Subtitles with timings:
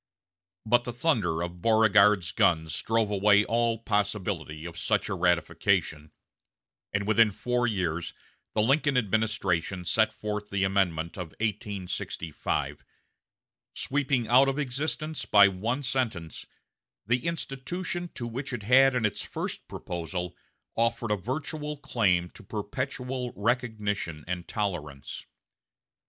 [0.65, 6.11] But the thunder of Beauregard's guns drove away all possibility of such a ratification,
[6.91, 8.15] and within four years
[8.55, 12.83] the Lincoln administration sent forth the amendment of 1865,
[13.75, 16.47] sweeping out of existence by one sentence
[17.05, 20.35] the institution to which it had in its first proposal
[20.75, 25.27] offered a virtual claim to perpetual recognition and tolerance.